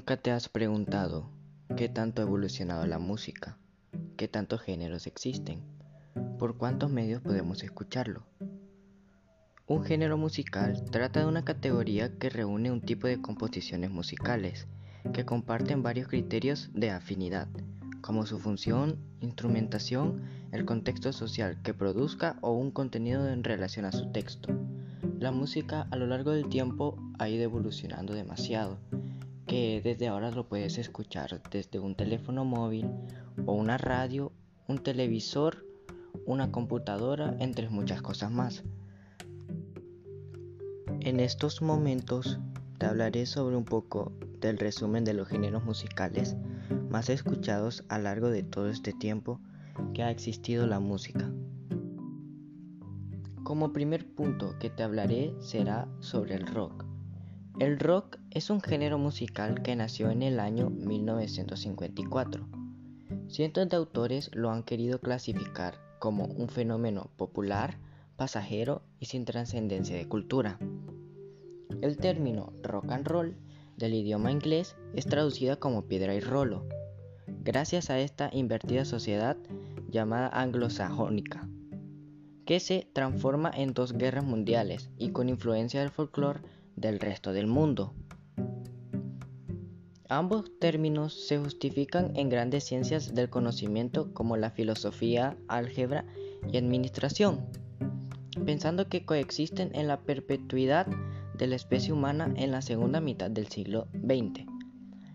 Nunca 0.00 0.16
te 0.16 0.30
has 0.30 0.48
preguntado 0.48 1.28
qué 1.76 1.90
tanto 1.90 2.22
ha 2.22 2.24
evolucionado 2.24 2.86
la 2.86 2.98
música, 2.98 3.58
qué 4.16 4.28
tantos 4.28 4.62
géneros 4.62 5.06
existen, 5.06 5.60
por 6.38 6.56
cuántos 6.56 6.90
medios 6.90 7.20
podemos 7.20 7.62
escucharlo. 7.62 8.24
Un 9.66 9.84
género 9.84 10.16
musical 10.16 10.82
trata 10.90 11.20
de 11.20 11.26
una 11.26 11.44
categoría 11.44 12.16
que 12.16 12.30
reúne 12.30 12.72
un 12.72 12.80
tipo 12.80 13.08
de 13.08 13.20
composiciones 13.20 13.90
musicales 13.90 14.68
que 15.12 15.26
comparten 15.26 15.82
varios 15.82 16.08
criterios 16.08 16.70
de 16.72 16.88
afinidad, 16.88 17.48
como 18.00 18.24
su 18.24 18.38
función, 18.38 18.96
instrumentación, 19.20 20.22
el 20.50 20.64
contexto 20.64 21.12
social 21.12 21.60
que 21.62 21.74
produzca 21.74 22.38
o 22.40 22.52
un 22.52 22.70
contenido 22.70 23.28
en 23.28 23.44
relación 23.44 23.84
a 23.84 23.92
su 23.92 24.10
texto. 24.12 24.48
La 25.18 25.30
música 25.30 25.86
a 25.90 25.96
lo 25.96 26.06
largo 26.06 26.30
del 26.30 26.48
tiempo 26.48 26.96
ha 27.18 27.28
ido 27.28 27.42
evolucionando 27.42 28.14
demasiado 28.14 28.78
que 29.50 29.80
desde 29.82 30.06
ahora 30.06 30.30
lo 30.30 30.46
puedes 30.46 30.78
escuchar 30.78 31.42
desde 31.50 31.80
un 31.80 31.96
teléfono 31.96 32.44
móvil 32.44 32.88
o 33.46 33.52
una 33.52 33.78
radio, 33.78 34.30
un 34.68 34.78
televisor, 34.78 35.66
una 36.24 36.52
computadora, 36.52 37.34
entre 37.40 37.68
muchas 37.68 38.00
cosas 38.00 38.30
más. 38.30 38.62
En 41.00 41.18
estos 41.18 41.62
momentos 41.62 42.38
te 42.78 42.86
hablaré 42.86 43.26
sobre 43.26 43.56
un 43.56 43.64
poco 43.64 44.12
del 44.38 44.56
resumen 44.56 45.02
de 45.02 45.14
los 45.14 45.26
géneros 45.26 45.64
musicales 45.64 46.36
más 46.88 47.10
escuchados 47.10 47.82
a 47.88 47.98
lo 47.98 48.04
largo 48.04 48.30
de 48.30 48.44
todo 48.44 48.70
este 48.70 48.92
tiempo 48.92 49.40
que 49.94 50.04
ha 50.04 50.12
existido 50.12 50.68
la 50.68 50.78
música. 50.78 51.28
Como 53.42 53.72
primer 53.72 54.06
punto 54.14 54.56
que 54.60 54.70
te 54.70 54.84
hablaré 54.84 55.34
será 55.40 55.88
sobre 55.98 56.36
el 56.36 56.46
rock. 56.46 56.84
El 57.58 57.80
rock 57.80 58.19
es 58.30 58.48
un 58.48 58.60
género 58.60 58.96
musical 58.96 59.60
que 59.62 59.74
nació 59.74 60.10
en 60.10 60.22
el 60.22 60.38
año 60.38 60.70
1954. 60.70 62.46
Cientos 63.28 63.68
de 63.68 63.76
autores 63.76 64.30
lo 64.32 64.50
han 64.50 64.62
querido 64.62 65.00
clasificar 65.00 65.74
como 65.98 66.26
un 66.26 66.48
fenómeno 66.48 67.10
popular, 67.16 67.78
pasajero 68.16 68.82
y 69.00 69.06
sin 69.06 69.24
trascendencia 69.24 69.96
de 69.96 70.06
cultura. 70.06 70.58
El 71.82 71.96
término 71.96 72.52
rock 72.62 72.92
and 72.92 73.08
roll 73.08 73.36
del 73.76 73.94
idioma 73.94 74.30
inglés 74.30 74.76
es 74.94 75.06
traducida 75.06 75.56
como 75.56 75.86
piedra 75.86 76.14
y 76.14 76.20
rolo, 76.20 76.68
gracias 77.26 77.90
a 77.90 77.98
esta 77.98 78.30
invertida 78.32 78.84
sociedad 78.84 79.36
llamada 79.88 80.28
anglosajónica, 80.28 81.48
que 82.46 82.60
se 82.60 82.88
transforma 82.92 83.50
en 83.52 83.72
dos 83.72 83.92
guerras 83.92 84.24
mundiales 84.24 84.90
y 84.98 85.10
con 85.10 85.28
influencia 85.28 85.80
del 85.80 85.90
folclore 85.90 86.42
del 86.76 87.00
resto 87.00 87.32
del 87.32 87.48
mundo. 87.48 87.92
Ambos 90.12 90.50
términos 90.58 91.14
se 91.14 91.38
justifican 91.38 92.16
en 92.16 92.30
grandes 92.30 92.64
ciencias 92.64 93.14
del 93.14 93.30
conocimiento 93.30 94.12
como 94.12 94.36
la 94.36 94.50
filosofía, 94.50 95.36
álgebra 95.46 96.04
y 96.52 96.56
administración, 96.56 97.46
pensando 98.44 98.88
que 98.88 99.04
coexisten 99.04 99.70
en 99.72 99.86
la 99.86 100.00
perpetuidad 100.00 100.88
de 101.38 101.46
la 101.46 101.54
especie 101.54 101.92
humana 101.92 102.34
en 102.34 102.50
la 102.50 102.60
segunda 102.60 103.00
mitad 103.00 103.30
del 103.30 103.46
siglo 103.46 103.86
XX, 103.92 104.46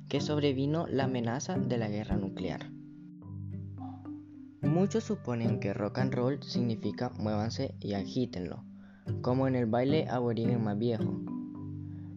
que 0.07 0.21
sobrevino 0.21 0.88
la 0.88 1.03
amenaza 1.03 1.57
de 1.57 1.77
la 1.77 1.89
guerra 1.89 2.16
nuclear. 2.16 2.71
Muchos 4.61 5.03
suponen 5.03 5.59
que 5.59 5.73
rock 5.73 5.97
and 5.97 6.13
roll 6.13 6.41
significa 6.41 7.09
muévanse 7.19 7.75
y 7.81 7.95
agítenlo, 7.95 8.63
como 9.21 9.45
en 9.49 9.55
el 9.55 9.66
baile 9.66 10.07
aborigen 10.07 10.63
más 10.63 10.77
viejo, 10.77 11.19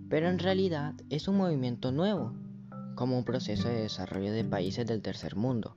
pero 0.08 0.28
en 0.28 0.38
realidad 0.38 0.94
es 1.10 1.26
un 1.26 1.38
movimiento 1.38 1.90
nuevo, 1.90 2.34
como 2.98 3.16
un 3.16 3.22
proceso 3.22 3.68
de 3.68 3.82
desarrollo 3.82 4.32
de 4.32 4.42
países 4.42 4.84
del 4.84 5.02
tercer 5.02 5.36
mundo, 5.36 5.72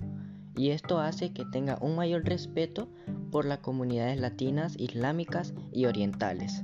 y 0.57 0.71
esto 0.71 0.97
hace 0.97 1.33
que 1.33 1.45
tenga 1.45 1.77
un 1.79 1.95
mayor 1.95 2.25
respeto 2.25 2.89
por 3.29 3.45
las 3.45 3.59
comunidades 3.59 4.19
latinas, 4.19 4.73
islámicas 4.79 5.53
y 5.71 5.85
orientales. 5.85 6.63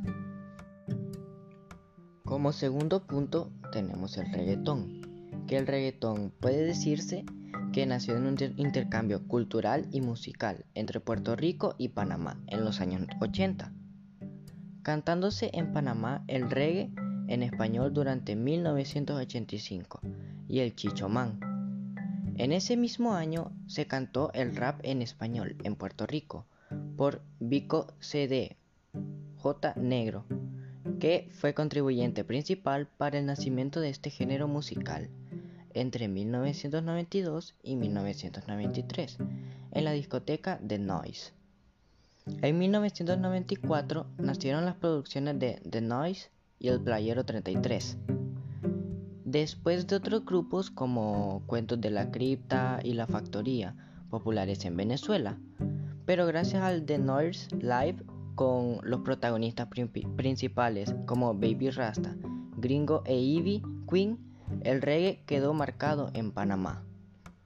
Como 2.25 2.53
segundo 2.53 3.05
punto 3.05 3.51
tenemos 3.71 4.17
el 4.17 4.33
reggaetón, 4.33 5.45
que 5.45 5.57
el 5.57 5.67
reggaetón 5.67 6.33
puede 6.39 6.63
decirse 6.63 7.23
que 7.71 7.85
nació 7.85 8.17
en 8.17 8.25
un 8.25 8.35
intercambio 8.57 9.27
cultural 9.27 9.87
y 9.91 10.01
musical 10.01 10.65
entre 10.73 10.99
Puerto 10.99 11.35
Rico 11.35 11.75
y 11.77 11.89
Panamá 11.89 12.41
en 12.47 12.65
los 12.65 12.81
años 12.81 13.03
80. 13.21 13.71
Cantándose 14.81 15.51
en 15.53 15.71
Panamá 15.71 16.23
el 16.27 16.49
reggae 16.49 16.91
en 17.27 17.43
español 17.43 17.93
durante 17.93 18.35
1985 18.35 20.01
y 20.47 20.59
el 20.59 20.75
chichomán. 20.75 21.39
En 22.37 22.51
ese 22.51 22.77
mismo 22.77 23.13
año 23.13 23.51
se 23.67 23.87
cantó 23.87 24.31
el 24.33 24.55
rap 24.55 24.79
en 24.83 25.01
español 25.01 25.55
en 25.63 25.75
Puerto 25.75 26.05
Rico 26.05 26.45
por 26.95 27.21
Vico 27.39 27.93
CD 27.99 28.57
J 29.37 29.73
Negro, 29.75 30.25
que 30.99 31.29
fue 31.31 31.53
contribuyente 31.53 32.23
principal 32.23 32.87
para 32.97 33.19
el 33.19 33.25
nacimiento 33.25 33.79
de 33.79 33.89
este 33.89 34.09
género 34.09 34.47
musical 34.47 35.09
entre 35.73 36.07
1992 36.07 37.55
y 37.61 37.75
1993 37.75 39.17
en 39.71 39.83
la 39.85 39.91
discoteca 39.91 40.59
The 40.65 40.79
Noise. 40.79 41.33
En 42.41 42.57
1994 42.57 44.07
nacieron 44.17 44.65
las 44.65 44.75
producciones 44.75 45.39
de 45.39 45.61
The 45.69 45.81
Noise 45.81 46.29
y 46.59 46.67
El 46.69 46.81
Playero 46.81 47.23
33. 47.25 47.97
Después 49.29 49.87
de 49.87 49.97
otros 49.97 50.23
grupos 50.23 50.71
como 50.71 51.43
Cuentos 51.47 51.81
de 51.81 51.89
la 51.89 52.11
Cripta 52.11 52.79
y 52.81 52.93
La 52.93 53.07
Factoría, 53.07 53.75
populares 54.09 54.63
en 54.63 54.77
Venezuela, 54.77 55.37
pero 56.05 56.25
gracias 56.27 56.63
al 56.63 56.85
The 56.85 56.97
Noise 56.97 57.53
Live 57.57 58.05
con 58.35 58.79
los 58.83 59.01
protagonistas 59.01 59.67
principales 59.67 60.95
como 61.05 61.33
Baby 61.33 61.71
Rasta, 61.71 62.15
Gringo 62.55 63.03
e 63.05 63.19
Ivy 63.19 63.63
Queen, 63.91 64.17
el 64.61 64.81
reggae 64.81 65.21
quedó 65.25 65.53
marcado 65.53 66.09
en 66.13 66.31
Panamá, 66.31 66.85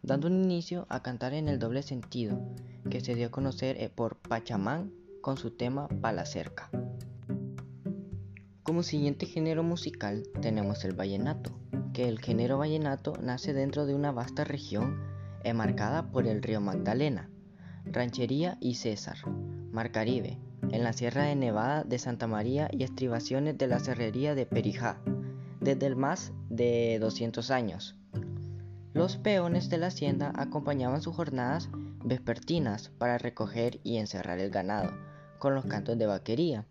dando 0.03 0.27
un 0.27 0.43
inicio 0.43 0.85
a 0.87 1.01
cantar 1.01 1.33
en 1.33 1.49
el 1.49 1.57
doble 1.57 1.81
sentido, 1.81 2.39
que 2.91 3.01
se 3.01 3.15
dio 3.15 3.25
a 3.25 3.31
conocer 3.31 3.81
eh, 3.81 3.89
por 3.89 4.17
Pachamán 4.17 4.93
con 5.21 5.35
su 5.35 5.49
tema 5.49 5.87
Pala 5.87 6.27
Cerca. 6.27 6.69
Como 8.61 8.83
siguiente 8.83 9.25
género 9.25 9.63
musical 9.63 10.21
tenemos 10.41 10.85
el 10.85 10.93
vallenato, 10.93 11.59
el 12.07 12.19
género 12.19 12.57
vallenato 12.57 13.13
nace 13.21 13.53
dentro 13.53 13.85
de 13.85 13.93
una 13.93 14.11
vasta 14.11 14.43
región 14.43 14.99
enmarcada 15.43 16.11
por 16.11 16.27
el 16.27 16.41
río 16.41 16.59
Magdalena, 16.59 17.29
Ranchería 17.85 18.57
y 18.59 18.75
César, 18.75 19.17
Mar 19.71 19.91
Caribe, 19.91 20.39
en 20.71 20.83
la 20.83 20.93
Sierra 20.93 21.23
de 21.23 21.35
Nevada 21.35 21.83
de 21.83 21.99
Santa 21.99 22.27
María 22.27 22.69
y 22.71 22.83
estribaciones 22.83 23.57
de 23.57 23.67
la 23.67 23.79
Cerrería 23.79 24.35
de 24.35 24.45
Perijá, 24.45 24.97
desde 25.59 25.85
el 25.85 25.95
más 25.95 26.33
de 26.49 26.97
200 26.99 27.51
años. 27.51 27.95
Los 28.93 29.17
peones 29.17 29.69
de 29.69 29.77
la 29.77 29.87
hacienda 29.87 30.33
acompañaban 30.35 31.01
sus 31.01 31.15
jornadas 31.15 31.69
vespertinas 32.03 32.89
para 32.97 33.17
recoger 33.17 33.79
y 33.83 33.97
encerrar 33.97 34.39
el 34.39 34.49
ganado, 34.49 34.91
con 35.39 35.55
los 35.55 35.65
cantos 35.65 35.97
de 35.97 36.07
vaquería, 36.07 36.65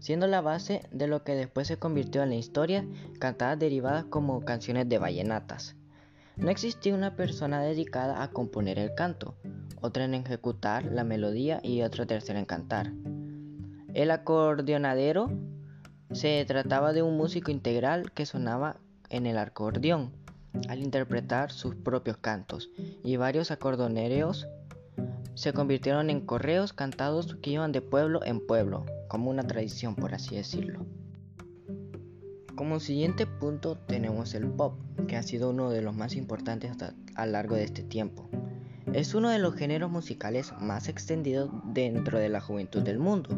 siendo 0.00 0.26
la 0.26 0.40
base 0.40 0.82
de 0.90 1.06
lo 1.06 1.22
que 1.22 1.34
después 1.34 1.68
se 1.68 1.78
convirtió 1.78 2.22
en 2.22 2.30
la 2.30 2.34
historia, 2.36 2.84
cantadas 3.18 3.58
derivadas 3.58 4.04
como 4.06 4.44
canciones 4.44 4.88
de 4.88 4.98
vallenatas. 4.98 5.76
No 6.36 6.50
existía 6.50 6.94
una 6.94 7.16
persona 7.16 7.62
dedicada 7.62 8.22
a 8.22 8.30
componer 8.30 8.78
el 8.78 8.94
canto, 8.94 9.36
otra 9.80 10.04
en 10.04 10.14
ejecutar 10.14 10.86
la 10.86 11.04
melodía 11.04 11.60
y 11.62 11.82
otra 11.82 12.06
tercera 12.06 12.38
en 12.38 12.46
cantar. 12.46 12.92
El 13.92 14.10
acordeonadero 14.10 15.30
se 16.12 16.44
trataba 16.46 16.92
de 16.92 17.02
un 17.02 17.16
músico 17.16 17.50
integral 17.50 18.12
que 18.12 18.26
sonaba 18.26 18.78
en 19.10 19.26
el 19.26 19.38
acordeón 19.38 20.12
al 20.68 20.80
interpretar 20.80 21.52
sus 21.52 21.74
propios 21.74 22.16
cantos 22.16 22.70
y 23.04 23.16
varios 23.16 23.50
acordeoneros 23.50 24.48
se 25.34 25.52
convirtieron 25.52 26.10
en 26.10 26.20
correos 26.20 26.72
cantados 26.72 27.36
que 27.42 27.50
iban 27.50 27.72
de 27.72 27.80
pueblo 27.80 28.24
en 28.24 28.44
pueblo, 28.46 28.84
como 29.08 29.30
una 29.30 29.46
tradición 29.46 29.94
por 29.94 30.14
así 30.14 30.36
decirlo. 30.36 30.84
Como 32.56 32.80
siguiente 32.80 33.26
punto 33.26 33.76
tenemos 33.76 34.34
el 34.34 34.46
pop, 34.46 34.78
que 35.06 35.16
ha 35.16 35.22
sido 35.22 35.50
uno 35.50 35.70
de 35.70 35.82
los 35.82 35.94
más 35.94 36.14
importantes 36.14 36.72
a 37.14 37.26
lo 37.26 37.32
largo 37.32 37.54
de 37.56 37.64
este 37.64 37.82
tiempo. 37.82 38.28
Es 38.92 39.14
uno 39.14 39.30
de 39.30 39.38
los 39.38 39.54
géneros 39.54 39.90
musicales 39.90 40.52
más 40.60 40.88
extendidos 40.88 41.50
dentro 41.64 42.18
de 42.18 42.28
la 42.28 42.40
juventud 42.40 42.82
del 42.82 42.98
mundo, 42.98 43.30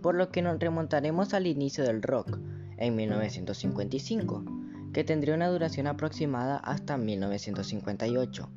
por 0.00 0.14
lo 0.14 0.30
que 0.30 0.40
nos 0.40 0.58
remontaremos 0.58 1.34
al 1.34 1.46
inicio 1.46 1.84
del 1.84 2.00
rock, 2.00 2.38
en 2.78 2.94
1955, 2.94 4.44
que 4.92 5.04
tendría 5.04 5.34
una 5.34 5.48
duración 5.48 5.88
aproximada 5.88 6.56
hasta 6.58 6.96
1958 6.96 8.48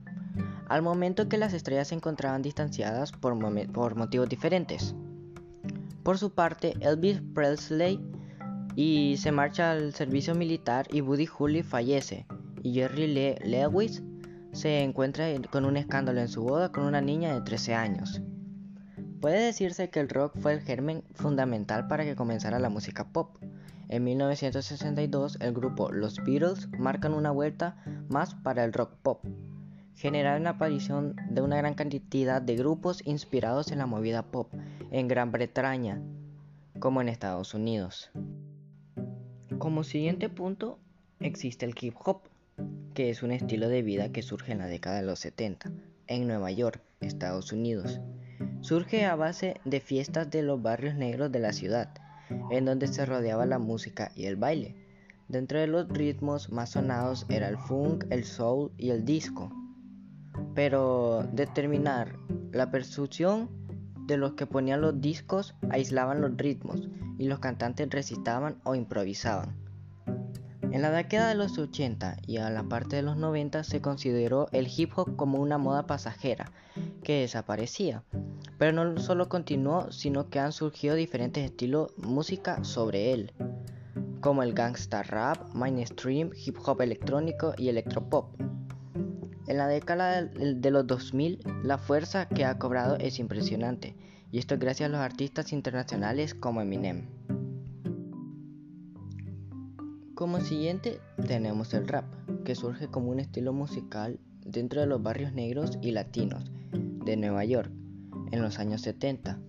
al 0.71 0.83
momento 0.83 1.27
que 1.27 1.37
las 1.37 1.53
estrellas 1.53 1.89
se 1.89 1.95
encontraban 1.95 2.41
distanciadas 2.41 3.11
por, 3.11 3.35
motivos 3.35 4.29
diferentes. 4.29 4.95
Por 6.01 6.17
su 6.17 6.33
parte, 6.33 6.75
Elvis 6.79 7.21
Presley 7.35 7.99
y 8.77 9.17
se 9.17 9.33
marcha 9.33 9.71
al 9.71 9.93
servicio 9.93 10.33
militar 10.33 10.87
y 10.89 11.01
Buddy 11.01 11.27
Holly 11.37 11.61
fallece, 11.61 12.25
y 12.63 12.71
Jerry 12.73 13.07
Lee 13.07 13.35
Lewis 13.43 14.01
se 14.53 14.81
encuentra 14.81 15.25
con 15.49 15.65
un 15.65 15.75
escándalo 15.75 16.21
en 16.21 16.29
su 16.29 16.41
boda 16.41 16.71
con 16.71 16.85
una 16.85 17.01
niña 17.01 17.33
de 17.33 17.41
13 17.41 17.73
años. 17.75 18.21
Puede 19.19 19.43
decirse 19.43 19.89
que 19.89 19.99
el 19.99 20.07
rock 20.07 20.37
fue 20.39 20.53
el 20.53 20.61
germen 20.61 21.03
fundamental 21.15 21.89
para 21.89 22.05
que 22.05 22.15
comenzara 22.15 22.59
la 22.59 22.69
música 22.69 23.11
pop. 23.11 23.35
En 23.89 24.05
1962 24.05 25.37
el 25.41 25.51
grupo 25.51 25.91
Los 25.91 26.23
Beatles 26.23 26.69
marcan 26.79 27.13
una 27.13 27.31
vuelta 27.31 27.75
más 28.07 28.35
para 28.35 28.63
el 28.63 28.71
rock 28.71 28.93
pop. 29.03 29.25
Generaron 30.01 30.45
la 30.45 30.49
aparición 30.49 31.15
de 31.29 31.43
una 31.43 31.57
gran 31.57 31.75
cantidad 31.75 32.41
de 32.41 32.55
grupos 32.55 33.05
inspirados 33.05 33.71
en 33.71 33.77
la 33.77 33.85
movida 33.85 34.23
pop 34.23 34.51
en 34.89 35.07
Gran 35.07 35.31
Bretaña 35.31 36.01
como 36.79 37.01
en 37.01 37.07
Estados 37.07 37.53
Unidos. 37.53 38.09
Como 39.59 39.83
siguiente 39.83 40.27
punto 40.27 40.79
existe 41.19 41.67
el 41.67 41.75
hip 41.79 41.93
hop, 42.03 42.21
que 42.95 43.11
es 43.11 43.21
un 43.21 43.31
estilo 43.31 43.69
de 43.69 43.83
vida 43.83 44.11
que 44.11 44.23
surge 44.23 44.53
en 44.53 44.57
la 44.57 44.65
década 44.65 44.95
de 44.95 45.05
los 45.05 45.19
70 45.19 45.71
en 46.07 46.25
Nueva 46.25 46.49
York, 46.49 46.81
Estados 46.99 47.51
Unidos. 47.51 48.01
Surge 48.61 49.05
a 49.05 49.15
base 49.15 49.61
de 49.65 49.81
fiestas 49.81 50.31
de 50.31 50.41
los 50.41 50.59
barrios 50.59 50.95
negros 50.95 51.31
de 51.31 51.39
la 51.41 51.53
ciudad, 51.53 51.93
en 52.49 52.65
donde 52.65 52.87
se 52.87 53.05
rodeaba 53.05 53.45
la 53.45 53.59
música 53.59 54.11
y 54.15 54.25
el 54.25 54.35
baile. 54.35 54.73
Dentro 55.27 55.59
de 55.59 55.67
los 55.67 55.87
ritmos 55.89 56.51
más 56.51 56.71
sonados 56.71 57.27
era 57.29 57.47
el 57.47 57.59
funk, 57.59 58.05
el 58.09 58.23
soul 58.23 58.71
y 58.79 58.89
el 58.89 59.05
disco. 59.05 59.60
Pero 60.55 61.27
determinar 61.31 62.15
la 62.51 62.71
percusión 62.71 63.49
de 64.07 64.17
los 64.17 64.33
que 64.33 64.45
ponían 64.45 64.81
los 64.81 64.99
discos 64.99 65.55
aislaban 65.69 66.21
los 66.21 66.35
ritmos 66.35 66.89
y 67.17 67.27
los 67.27 67.39
cantantes 67.39 67.89
recitaban 67.89 68.57
o 68.63 68.75
improvisaban. 68.75 69.55
En 70.71 70.81
la 70.81 70.91
década 70.91 71.27
de 71.27 71.35
los 71.35 71.57
80 71.57 72.17
y 72.25 72.37
a 72.37 72.49
la 72.49 72.63
parte 72.63 72.95
de 72.95 73.01
los 73.01 73.17
90 73.17 73.65
se 73.65 73.81
consideró 73.81 74.47
el 74.53 74.69
hip 74.73 74.93
hop 74.95 75.17
como 75.17 75.39
una 75.39 75.57
moda 75.57 75.85
pasajera 75.85 76.51
que 77.03 77.19
desaparecía, 77.21 78.03
pero 78.57 78.71
no 78.71 78.97
solo 78.99 79.27
continuó, 79.27 79.91
sino 79.91 80.29
que 80.29 80.39
han 80.39 80.53
surgido 80.53 80.95
diferentes 80.95 81.43
estilos 81.43 81.91
música 81.97 82.63
sobre 82.63 83.11
él, 83.11 83.33
como 84.21 84.43
el 84.43 84.53
gangsta 84.53 85.03
rap, 85.03 85.53
mainstream, 85.53 86.31
hip 86.35 86.57
hop 86.65 86.81
electrónico 86.81 87.53
y 87.57 87.67
electropop. 87.67 88.29
En 89.47 89.57
la 89.57 89.67
década 89.67 90.23
de 90.23 90.71
los 90.71 90.85
2000, 90.87 91.39
la 91.63 91.77
fuerza 91.77 92.27
que 92.27 92.45
ha 92.45 92.57
cobrado 92.57 92.97
es 92.97 93.19
impresionante, 93.19 93.95
y 94.31 94.37
esto 94.37 94.53
es 94.53 94.59
gracias 94.59 94.87
a 94.87 94.91
los 94.91 95.01
artistas 95.01 95.51
internacionales 95.51 96.33
como 96.33 96.61
Eminem. 96.61 97.07
Como 100.13 100.39
siguiente 100.39 100.99
tenemos 101.27 101.73
el 101.73 101.87
rap, 101.87 102.05
que 102.45 102.53
surge 102.53 102.87
como 102.87 103.09
un 103.09 103.19
estilo 103.19 103.53
musical 103.53 104.19
dentro 104.45 104.81
de 104.81 104.87
los 104.87 105.01
barrios 105.01 105.33
negros 105.33 105.79
y 105.81 105.91
latinos 105.91 106.51
de 106.71 107.17
Nueva 107.17 107.43
York 107.43 107.71
en 108.31 108.41
los 108.41 108.59
años 108.59 108.81
70, 108.81 109.39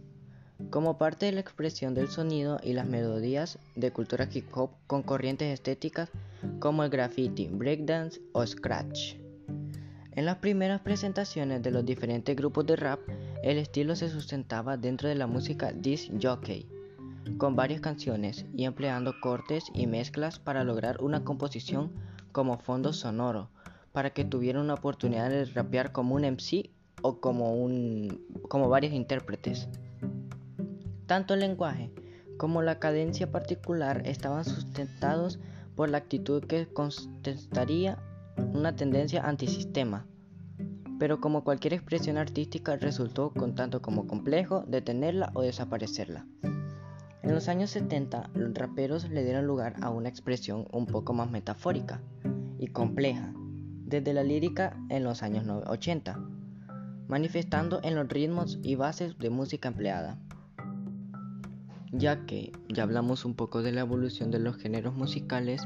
como 0.71 0.97
parte 0.97 1.27
de 1.27 1.33
la 1.33 1.41
expresión 1.41 1.95
del 1.95 2.09
sonido 2.09 2.59
y 2.63 2.73
las 2.73 2.87
melodías 2.87 3.59
de 3.77 3.93
cultura 3.93 4.29
hip 4.33 4.47
hop 4.57 4.71
con 4.87 5.03
corrientes 5.03 5.53
estéticas 5.53 6.11
como 6.59 6.83
el 6.83 6.91
graffiti, 6.91 7.49
breakdance 7.49 8.21
o 8.33 8.47
scratch. 8.47 9.22
En 10.15 10.27
las 10.27 10.37
primeras 10.37 10.83
presentaciones 10.83 11.63
de 11.63 11.71
los 11.71 11.87
diferentes 11.87 12.37
grupos 12.37 12.67
de 12.67 12.77
rap, 12.77 13.01
el 13.43 13.57
estilo 13.57 13.97
se 13.97 14.11
sustentaba 14.11 14.77
dentro 14.77 15.09
de 15.09 15.15
la 15.15 15.27
música 15.27 15.73
disc 15.73 16.11
jockey, 16.23 16.69
con 17.39 17.57
varias 17.57 17.81
canciones 17.81 18.45
y 18.55 18.65
empleando 18.65 19.15
cortes 19.23 19.65
y 19.73 19.87
mezclas 19.87 20.39
para 20.39 20.65
lograr 20.65 21.01
una 21.01 21.25
composición 21.25 21.93
como 22.31 22.59
fondo 22.59 22.93
sonoro, 22.93 23.49
para 23.93 24.11
que 24.11 24.27
tuviera 24.27 24.61
una 24.61 24.75
oportunidad 24.75 25.31
de 25.31 25.47
rapear 25.47 25.93
como 25.93 26.15
un 26.15 26.25
MC 26.25 26.69
o 27.01 27.19
como, 27.19 27.55
un, 27.55 28.23
como 28.51 28.69
varios 28.69 28.93
intérpretes. 28.93 29.67
Tanto 31.07 31.33
el 31.33 31.41
lenguaje 31.41 31.91
como 32.37 32.61
la 32.61 32.79
cadencia 32.79 33.33
particular 33.33 34.03
estaban 34.05 34.45
sustentados 34.45 35.39
por 35.75 35.89
la 35.89 35.99
actitud 35.99 36.45
que 36.45 36.67
contestaría 36.67 37.99
una 38.37 38.77
tendencia 38.77 39.27
antisistema, 39.27 40.07
pero 40.99 41.21
como 41.21 41.43
cualquier 41.45 41.75
expresión 41.75 42.17
artística 42.17 42.77
resultó 42.77 43.31
con 43.31 43.55
tanto 43.55 43.83
como 43.83 44.07
complejo 44.07 44.65
detenerla 44.67 45.31
o 45.35 45.43
desaparecerla. 45.43 46.27
En 47.23 47.35
los 47.35 47.49
años 47.49 47.71
70, 47.71 48.31
los 48.35 48.53
raperos 48.55 49.09
le 49.09 49.25
dieron 49.25 49.47
lugar 49.47 49.77
a 49.81 49.91
una 49.91 50.09
expresión 50.09 50.67
un 50.73 50.87
poco 50.87 51.13
más 51.13 51.31
metafórica 51.31 52.01
y 52.59 52.69
compleja, 52.69 53.33
desde 53.85 54.13
la 54.13 54.25
lírica 54.25 54.77
en 54.89 55.05
los 55.05 55.23
años 55.23 55.47
80, 55.67 56.19
manifestando 57.09 57.81
en 57.83 57.95
los 57.95 58.09
ritmos 58.09 58.59
y 58.63 58.75
bases 58.75 59.19
de 59.19 59.31
música 59.31 59.69
empleada. 59.69 60.19
Ya 61.93 62.25
que 62.27 62.53
ya 62.69 62.85
hablamos 62.85 63.25
un 63.25 63.35
poco 63.35 63.63
de 63.63 63.73
la 63.73 63.83
evolución 63.83 64.31
de 64.31 64.39
los 64.39 64.57
géneros 64.57 64.95
musicales, 64.95 65.63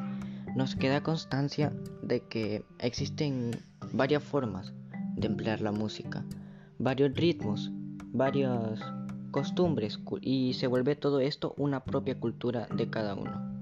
nos 0.56 0.74
queda 0.74 1.02
constancia 1.02 1.70
de 2.02 2.22
que 2.22 2.64
existen 2.78 3.50
varias 3.92 4.24
formas 4.24 4.72
de 5.14 5.26
emplear 5.26 5.60
la 5.60 5.70
música, 5.70 6.24
varios 6.78 7.14
ritmos, 7.14 7.70
varias 8.12 8.80
costumbres 9.32 10.00
y 10.22 10.54
se 10.54 10.66
vuelve 10.66 10.96
todo 10.96 11.20
esto 11.20 11.54
una 11.58 11.84
propia 11.84 12.18
cultura 12.18 12.68
de 12.74 12.88
cada 12.88 13.14
uno. 13.14 13.55